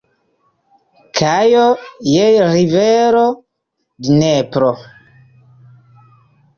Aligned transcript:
Kajo 1.19 1.65
je 2.13 2.25
rivero 2.55 3.23
Dnepro. 4.09 4.75